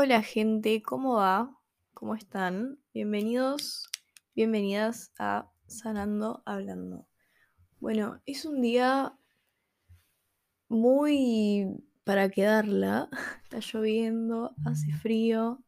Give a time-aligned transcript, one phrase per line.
[0.00, 1.58] Hola gente, ¿cómo va?
[1.92, 2.78] ¿Cómo están?
[2.94, 3.90] Bienvenidos,
[4.32, 7.08] bienvenidas a Sanando Hablando.
[7.80, 9.18] Bueno, es un día
[10.68, 13.08] muy para quedarla.
[13.42, 15.64] Está lloviendo, hace frío.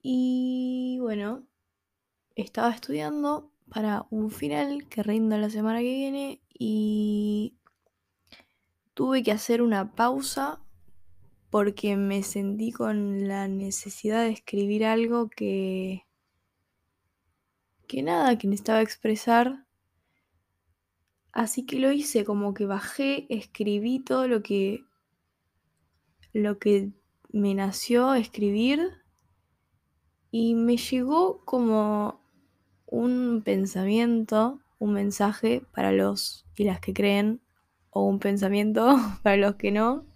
[0.00, 1.46] Y bueno,
[2.36, 7.54] estaba estudiando para un final que rindo la semana que viene y
[8.94, 10.62] tuve que hacer una pausa
[11.50, 16.04] porque me sentí con la necesidad de escribir algo que
[17.86, 19.64] que nada, que necesitaba expresar.
[21.32, 24.84] Así que lo hice, como que bajé, escribí todo lo que
[26.32, 26.92] lo que
[27.30, 29.02] me nació escribir
[30.30, 32.20] y me llegó como
[32.86, 37.40] un pensamiento, un mensaje para los y las que creen
[37.90, 40.07] o un pensamiento para los que no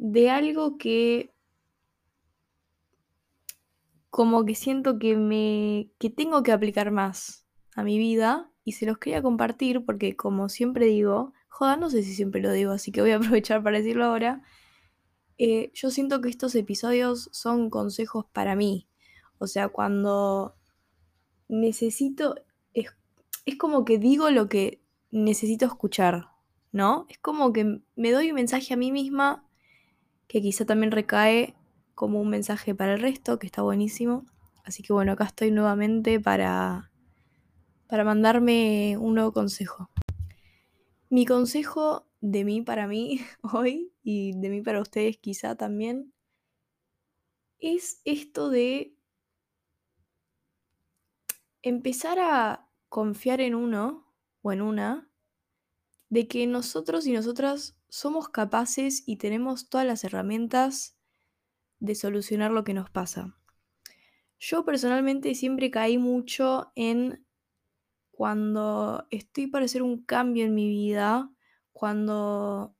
[0.00, 1.34] de algo que
[4.08, 8.86] como que siento que me que tengo que aplicar más a mi vida y se
[8.86, 12.92] los quería compartir porque como siempre digo, joda, no sé si siempre lo digo, así
[12.92, 14.42] que voy a aprovechar para decirlo ahora.
[15.36, 18.88] Eh, yo siento que estos episodios son consejos para mí.
[19.38, 20.56] O sea, cuando
[21.48, 22.36] necesito,
[22.72, 22.86] es,
[23.44, 26.28] es como que digo lo que necesito escuchar,
[26.72, 27.06] ¿no?
[27.10, 29.46] Es como que me doy un mensaje a mí misma
[30.30, 31.56] que quizá también recae
[31.96, 34.26] como un mensaje para el resto, que está buenísimo.
[34.62, 36.92] Así que bueno, acá estoy nuevamente para,
[37.88, 39.90] para mandarme un nuevo consejo.
[41.08, 46.14] Mi consejo de mí para mí hoy y de mí para ustedes quizá también
[47.58, 48.94] es esto de
[51.60, 55.10] empezar a confiar en uno o en una
[56.08, 60.96] de que nosotros y nosotras somos capaces y tenemos todas las herramientas
[61.80, 63.36] de solucionar lo que nos pasa.
[64.38, 67.26] Yo personalmente siempre caí mucho en
[68.10, 71.30] cuando estoy para hacer un cambio en mi vida,
[71.72, 72.76] cuando,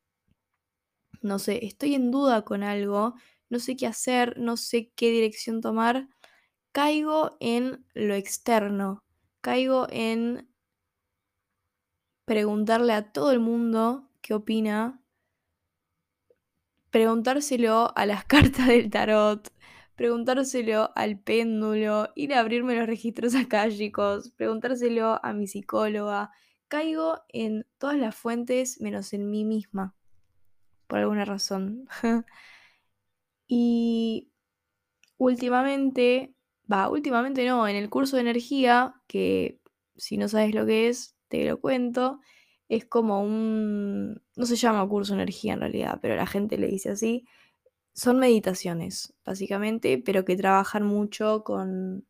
[1.22, 3.14] no sé, estoy en duda con algo,
[3.48, 6.08] no sé qué hacer, no sé qué dirección tomar,
[6.72, 9.04] caigo en lo externo,
[9.40, 10.50] caigo en
[12.24, 14.99] preguntarle a todo el mundo qué opina,
[16.90, 19.52] preguntárselo a las cartas del tarot,
[19.96, 23.34] preguntárselo al péndulo, ir a abrirme los registros
[23.76, 26.30] chicos, preguntárselo a mi psicóloga.
[26.68, 29.94] Caigo en todas las fuentes menos en mí misma,
[30.86, 31.86] por alguna razón.
[33.48, 34.30] y
[35.16, 36.34] últimamente,
[36.70, 39.60] va, últimamente no, en el curso de energía, que
[39.96, 42.20] si no sabes lo que es, te lo cuento,
[42.70, 46.90] es como un, no se llama curso energía en realidad, pero la gente le dice
[46.90, 47.26] así,
[47.94, 52.06] son meditaciones, básicamente, pero que trabajan mucho con,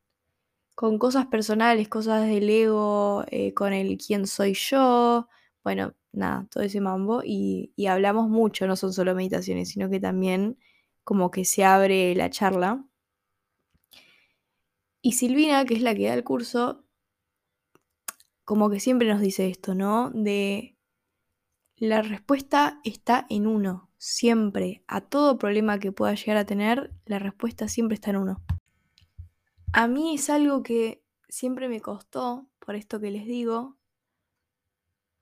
[0.76, 5.28] con cosas personales, cosas del ego, eh, con el quién soy yo,
[5.64, 10.00] bueno, nada, todo ese mambo, y, y hablamos mucho, no son solo meditaciones, sino que
[10.00, 10.58] también
[11.04, 12.84] como que se abre la charla.
[15.02, 16.84] Y Silvina, que es la que da el curso,
[18.50, 20.10] como que siempre nos dice esto, ¿no?
[20.10, 20.76] De
[21.76, 24.82] la respuesta está en uno, siempre.
[24.88, 28.42] A todo problema que pueda llegar a tener, la respuesta siempre está en uno.
[29.72, 33.78] A mí es algo que siempre me costó, por esto que les digo,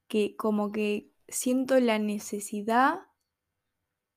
[0.07, 3.01] que como que siento la necesidad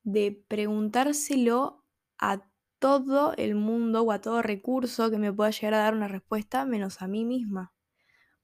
[0.03, 1.83] de preguntárselo
[2.17, 2.49] a
[2.79, 6.63] todo el mundo o a todo recurso que me pueda llegar a dar una respuesta
[6.63, 7.73] menos a mí misma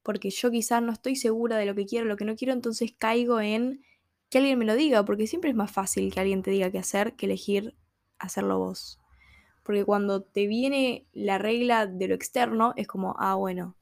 [0.08, 2.94] porque yo quizás no estoy segura de lo que quiero, lo que no quiero, entonces
[2.98, 3.84] caigo en
[4.30, 6.80] que alguien me lo diga, porque siempre es más fácil que alguien te diga qué
[6.80, 7.76] hacer que elegir
[8.18, 9.02] hacerlo vos.
[9.64, 13.76] Porque cuando te viene la regla de lo externo, es como, ah, bueno,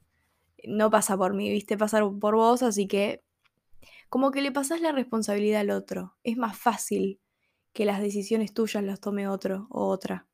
[0.64, 3.22] no pasa por mí, viste pasar por vos, así que
[4.10, 6.16] como que le pasás la responsabilidad al otro.
[6.24, 7.20] Es más fácil
[7.72, 10.26] que las decisiones tuyas las tome otro o otra.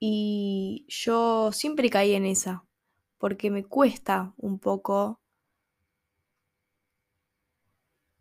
[0.00, 2.64] Y yo siempre caí en esa,
[3.24, 5.18] porque me cuesta un poco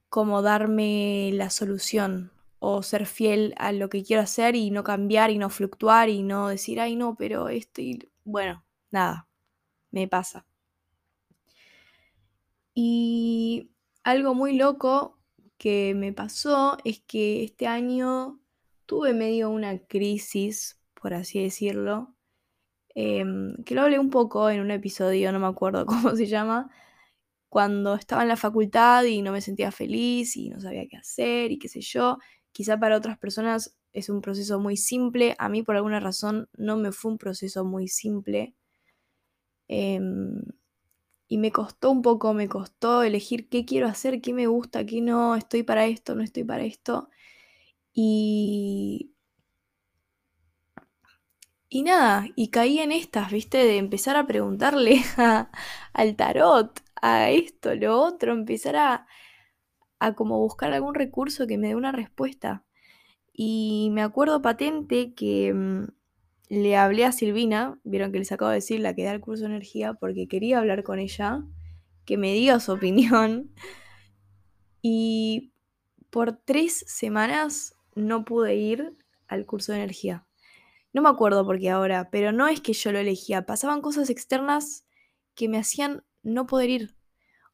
[0.08, 5.30] como darme la solución o ser fiel a lo que quiero hacer y no cambiar
[5.30, 9.28] y no fluctuar y no decir, ay no, pero estoy, bueno, nada,
[9.92, 10.46] me pasa.
[12.74, 13.74] Y
[14.06, 15.20] algo muy loco
[15.58, 18.40] que me pasó es que este año
[18.86, 22.16] tuve medio una crisis, por así decirlo,
[22.96, 26.70] Em, que lo hablé un poco en un episodio, no me acuerdo cómo se llama,
[27.50, 31.52] cuando estaba en la facultad y no me sentía feliz y no sabía qué hacer
[31.52, 32.18] y qué sé yo.
[32.52, 35.36] Quizá para otras personas es un proceso muy simple.
[35.40, 38.56] A mí por alguna razón no me fue un proceso muy simple.
[39.68, 40.42] Em,
[41.28, 45.02] y me costó un poco, me costó elegir qué quiero hacer, qué me gusta, qué
[45.02, 47.10] no, estoy para esto, no estoy para esto.
[47.94, 49.13] Y...
[51.74, 55.02] Y nada, y caí en estas, viste, de empezar a preguntarle
[55.94, 59.08] al tarot, a esto, lo otro, empezar a,
[59.98, 62.64] a como buscar algún recurso que me dé una respuesta.
[63.34, 65.88] Y me acuerdo patente que mm,
[66.50, 69.46] le hablé a Silvina, vieron que les acabo de decir la que da el curso
[69.46, 71.44] de energía, porque quería hablar con ella,
[72.06, 73.52] que me diga su opinión.
[74.84, 75.54] Y
[76.12, 78.96] por tres semanas no pude ir
[79.28, 80.28] al curso de energía.
[80.94, 84.10] No me acuerdo por qué ahora, pero no es que yo lo elegía, pasaban cosas
[84.10, 84.86] externas
[85.36, 86.96] que me hacían no poder ir.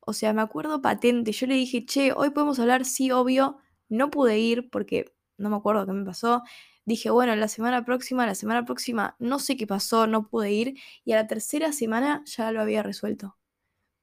[0.02, 3.58] O sea, me acuerdo patente, yo le dije, che, hoy podemos hablar, sí, obvio,
[3.90, 6.44] no pude ir porque no me acuerdo qué me pasó.
[6.86, 10.76] Dije, bueno, la semana próxima, la semana próxima, no sé qué pasó, no pude ir.
[11.06, 13.38] Y a la tercera semana ya lo había resuelto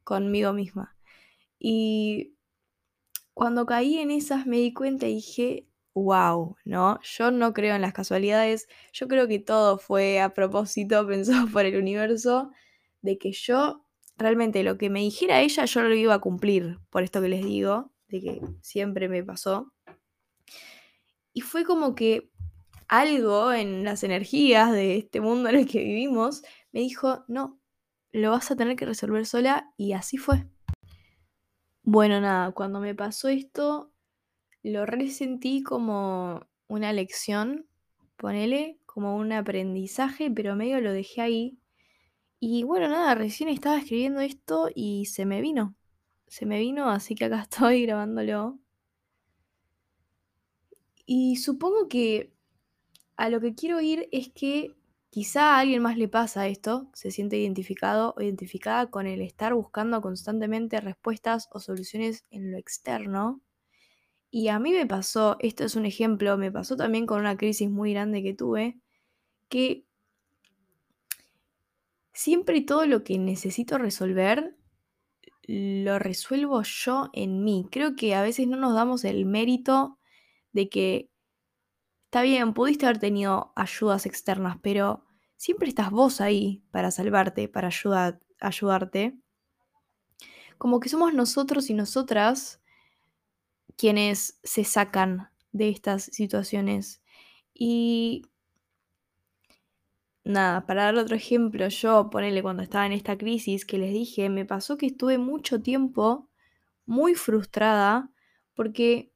[0.04, 0.96] conmigo misma.
[1.58, 2.34] Y
[3.34, 5.66] cuando caí en esas me di cuenta y dije,
[6.02, 7.00] wow, ¿no?
[7.02, 11.64] Yo no creo en las casualidades, yo creo que todo fue a propósito, pensado por
[11.64, 12.50] el universo,
[13.00, 13.84] de que yo
[14.18, 17.44] realmente lo que me dijera ella yo lo iba a cumplir, por esto que les
[17.44, 19.72] digo, de que siempre me pasó.
[21.32, 22.30] Y fue como que
[22.88, 27.58] algo en las energías de este mundo en el que vivimos me dijo, no,
[28.12, 30.46] lo vas a tener que resolver sola y así fue.
[31.82, 33.92] Bueno, nada, cuando me pasó esto,
[34.72, 37.66] lo resentí como una lección,
[38.16, 41.58] ponele, como un aprendizaje, pero medio lo dejé ahí.
[42.40, 45.76] Y bueno, nada, recién estaba escribiendo esto y se me vino.
[46.26, 48.58] Se me vino, así que acá estoy grabándolo.
[51.06, 52.32] Y supongo que
[53.16, 54.74] a lo que quiero ir es que
[55.10, 59.54] quizá a alguien más le pasa esto, se siente identificado o identificada con el estar
[59.54, 63.40] buscando constantemente respuestas o soluciones en lo externo.
[64.30, 67.70] Y a mí me pasó, esto es un ejemplo, me pasó también con una crisis
[67.70, 68.78] muy grande que tuve,
[69.48, 69.86] que
[72.12, 74.56] siempre todo lo que necesito resolver
[75.46, 77.68] lo resuelvo yo en mí.
[77.70, 79.98] Creo que a veces no nos damos el mérito
[80.52, 81.10] de que
[82.06, 85.04] está bien, pudiste haber tenido ayudas externas, pero
[85.36, 89.18] siempre estás vos ahí para salvarte, para ayudar, ayudarte.
[90.58, 92.62] Como que somos nosotros y nosotras
[93.76, 97.02] quienes se sacan de estas situaciones.
[97.54, 98.22] Y
[100.24, 104.28] nada, para dar otro ejemplo, yo ponele cuando estaba en esta crisis que les dije,
[104.28, 106.28] me pasó que estuve mucho tiempo
[106.84, 108.10] muy frustrada
[108.54, 109.12] porque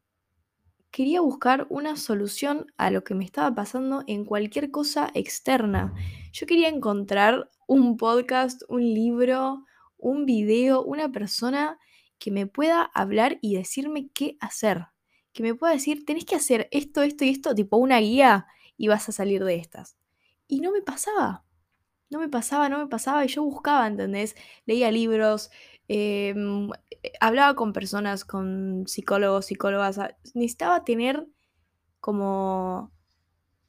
[0.91, 5.95] quería buscar una solución a lo que me estaba pasando en cualquier cosa externa.
[6.33, 9.65] Yo quería encontrar un podcast, un libro,
[9.97, 11.79] un video, una persona
[12.21, 14.87] que me pueda hablar y decirme qué hacer.
[15.33, 18.47] Que me pueda decir, tenés que hacer esto, esto y esto, tipo una guía
[18.77, 19.97] y vas a salir de estas.
[20.47, 21.45] Y no me pasaba.
[22.09, 24.37] No me pasaba, no me pasaba y yo buscaba, ¿entendés?
[24.67, 25.51] Leía libros,
[25.93, 26.71] Em,
[27.19, 29.99] hablaba con personas, con psicólogos, psicólogas.
[30.35, 31.27] Necesitaba tener
[31.99, 32.93] como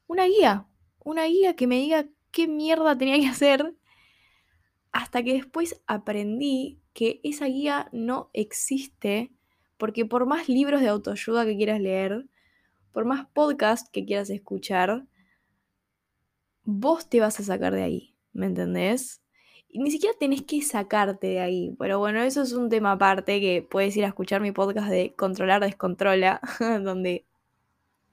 [0.06, 0.68] una guía,
[1.04, 3.76] una guía que me diga qué mierda tenía que hacer.
[4.92, 9.32] Hasta que después aprendí que esa guía no existe,
[9.78, 12.26] porque por más libros de autoayuda que quieras leer,
[12.92, 15.06] por más podcast que quieras escuchar,
[16.64, 19.22] vos te vas a sacar de ahí, ¿me entendés?
[19.70, 21.76] Y ni siquiera tenés que sacarte de ahí.
[21.80, 25.14] Pero bueno, eso es un tema aparte que puedes ir a escuchar mi podcast de
[25.16, 26.42] Controlar Descontrola,
[26.84, 27.26] donde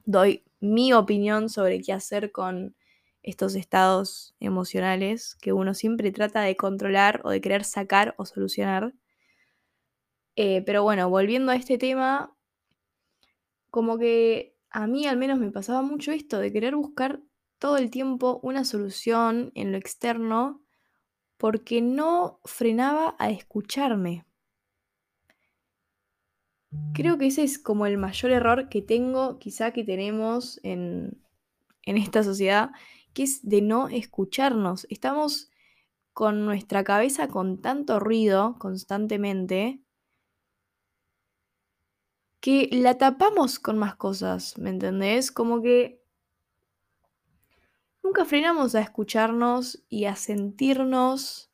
[0.05, 2.75] doy mi opinión sobre qué hacer con
[3.23, 8.93] estos estados emocionales que uno siempre trata de controlar o de querer sacar o solucionar.
[10.35, 12.33] Eh, pero bueno, volviendo a este tema,
[13.69, 17.21] como que a mí al menos me pasaba mucho esto de querer buscar
[17.57, 20.61] todo el tiempo una solución en lo externo
[21.37, 24.25] porque no frenaba a escucharme.
[26.93, 31.19] Creo que ese es como el mayor error que tengo, quizá que tenemos en,
[31.83, 32.69] en esta sociedad,
[33.13, 34.85] que es de no escucharnos.
[34.89, 35.49] Estamos
[36.13, 39.81] con nuestra cabeza con tanto ruido constantemente
[42.39, 45.31] que la tapamos con más cosas, ¿me entendés?
[45.31, 46.01] Como que
[48.01, 51.51] nunca frenamos a escucharnos y a sentirnos.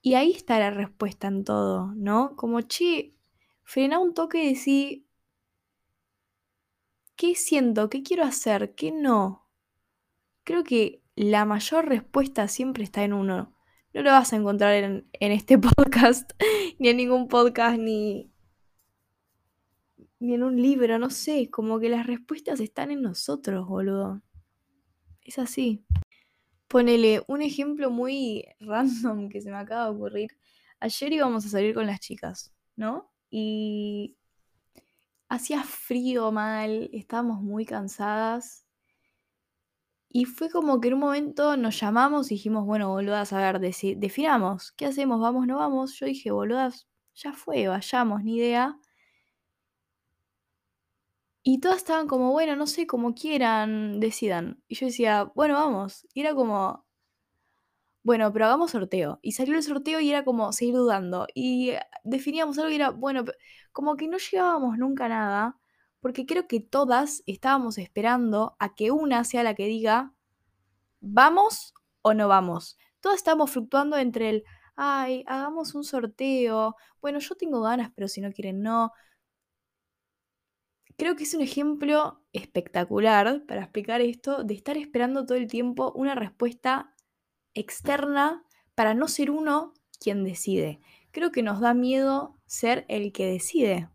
[0.00, 2.34] Y ahí está la respuesta en todo, ¿no?
[2.36, 3.14] Como, che,
[3.62, 5.06] frena un toque y decir,
[7.22, 7.88] ¿Qué siento?
[7.88, 8.74] ¿Qué quiero hacer?
[8.74, 9.41] ¿Qué no?
[10.44, 13.54] Creo que la mayor respuesta siempre está en uno.
[13.94, 16.32] No lo vas a encontrar en, en este podcast,
[16.78, 18.32] ni en ningún podcast, ni,
[20.18, 21.50] ni en un libro, no sé.
[21.50, 24.22] Como que las respuestas están en nosotros, boludo.
[25.22, 25.84] Es así.
[26.68, 30.38] Ponele un ejemplo muy random que se me acaba de ocurrir.
[30.80, 33.12] Ayer íbamos a salir con las chicas, ¿no?
[33.30, 34.16] Y
[35.28, 38.66] hacía frío mal, estábamos muy cansadas.
[40.14, 43.60] Y fue como que en un momento nos llamamos y dijimos, bueno, boludas, a ver,
[43.60, 45.20] definamos, ¿qué hacemos?
[45.20, 45.94] ¿Vamos, no vamos?
[45.98, 48.78] Yo dije, boludas, ya fue, vayamos, ni idea.
[51.44, 54.62] Y todas estaban como, bueno, no sé, como quieran, decidan.
[54.68, 56.06] Y yo decía, bueno, vamos.
[56.14, 56.84] Y era como,
[58.04, 59.18] bueno, pero hagamos sorteo.
[59.22, 61.26] Y salió el sorteo y era como seguir dudando.
[61.34, 63.24] Y eh, definíamos algo y era, bueno,
[63.72, 65.58] como que no llegábamos nunca a nada,
[66.02, 70.12] porque creo que todas estábamos esperando a que una sea la que diga,
[71.00, 72.76] ¿vamos o no vamos?
[73.00, 74.44] Todas estábamos fluctuando entre el,
[74.74, 78.90] ay, hagamos un sorteo, bueno, yo tengo ganas, pero si no quieren, no.
[80.98, 85.92] Creo que es un ejemplo espectacular para explicar esto de estar esperando todo el tiempo
[85.94, 86.96] una respuesta
[87.54, 88.44] externa
[88.74, 90.80] para no ser uno quien decide.
[91.12, 93.88] Creo que nos da miedo ser el que decide,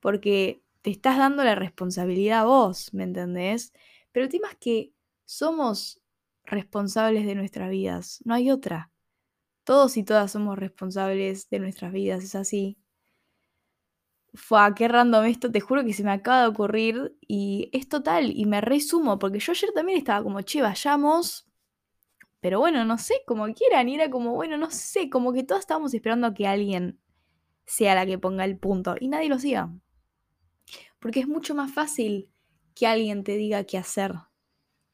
[0.00, 3.72] porque te estás dando la responsabilidad a vos, ¿me entendés?
[4.12, 4.92] Pero el tema es que
[5.24, 6.02] somos
[6.44, 8.92] responsables de nuestras vidas, no hay otra.
[9.64, 12.76] Todos y todas somos responsables de nuestras vidas, es así.
[14.34, 18.30] Fue, qué random esto, te juro que se me acaba de ocurrir y es total
[18.36, 21.48] y me resumo porque yo ayer también estaba como, che, vayamos,
[22.40, 25.60] pero bueno, no sé, como quieran, y era como, bueno, no sé, como que todos
[25.60, 27.00] estábamos esperando a que alguien
[27.64, 29.72] sea la que ponga el punto y nadie lo siga.
[31.04, 32.30] Porque es mucho más fácil
[32.74, 34.14] que alguien te diga qué hacer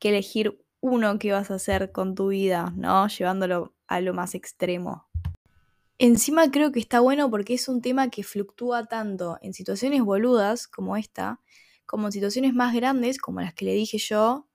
[0.00, 3.06] que elegir uno que vas a hacer con tu vida, ¿no?
[3.06, 5.06] Llevándolo a lo más extremo.
[5.98, 10.66] Encima creo que está bueno porque es un tema que fluctúa tanto en situaciones boludas
[10.66, 11.38] como esta,
[11.86, 14.48] como en situaciones más grandes como las que le dije yo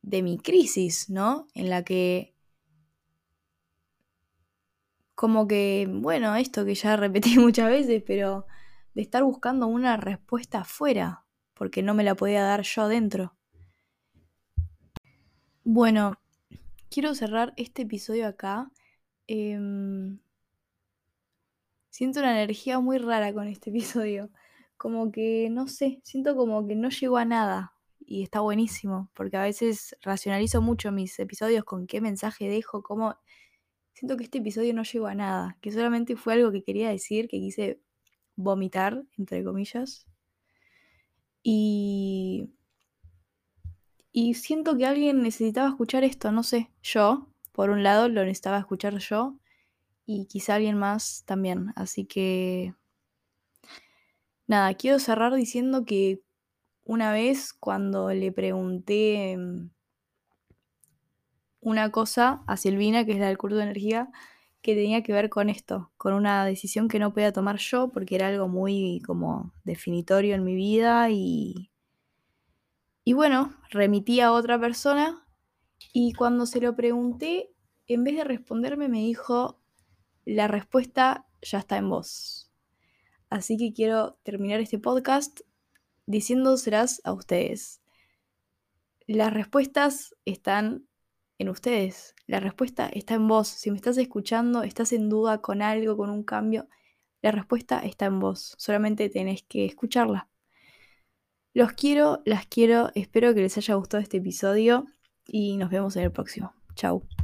[0.00, 1.46] de mi crisis, ¿no?
[1.52, 2.34] En la que
[5.14, 8.46] como que, bueno, esto que ya repetí muchas veces, pero
[8.94, 11.24] de estar buscando una respuesta afuera,
[11.54, 13.36] porque no me la podía dar yo adentro.
[15.64, 16.18] Bueno,
[16.90, 18.70] quiero cerrar este episodio acá.
[19.26, 20.18] Em,
[21.94, 23.70] Siento una energía muy rara con este
[24.02, 24.28] episodio.
[24.76, 27.72] Como que, no sé, siento como que no llegó a nada.
[28.00, 33.16] Y está buenísimo, porque a veces racionalizo mucho mis episodios con qué mensaje dejo, cómo...
[33.92, 37.28] Siento que este episodio no llegó a nada, que solamente fue algo que quería decir,
[37.28, 37.80] que quise
[38.36, 40.06] vomitar, entre comillas.
[41.42, 42.50] Y...
[44.16, 48.58] Y siento que alguien necesitaba escuchar esto, no sé, yo, por un lado, lo necesitaba
[48.58, 49.40] escuchar yo,
[50.06, 51.72] y quizá alguien más también.
[51.76, 52.74] Así que,
[54.46, 56.22] nada, quiero cerrar diciendo que
[56.84, 59.70] una vez cuando le pregunté mm,
[61.60, 64.10] una cosa a Silvina, que es la del curso de energía,
[64.64, 68.14] que tenía que ver con esto, con una decisión que no podía tomar yo porque
[68.14, 71.70] era algo muy como definitorio en mi vida y,
[73.04, 75.28] y bueno, remití a otra persona
[75.92, 77.50] y cuando se lo pregunté,
[77.88, 79.60] en vez de responderme me dijo,
[80.24, 82.50] la respuesta ya está en vos.
[83.28, 85.42] Así que quiero terminar este podcast
[86.06, 87.82] diciéndoselas a ustedes.
[89.06, 90.88] Las respuestas están
[91.44, 92.14] en ustedes.
[92.26, 93.48] La respuesta está en vos.
[93.48, 96.68] Si me estás escuchando, estás en duda con algo, con un cambio,
[97.22, 98.54] la respuesta está en vos.
[98.58, 100.28] Solamente tenés que escucharla.
[101.54, 102.90] Los quiero, las quiero.
[102.94, 104.86] Espero que les haya gustado este episodio
[105.26, 106.52] y nos vemos en el próximo.
[106.74, 107.08] Chau.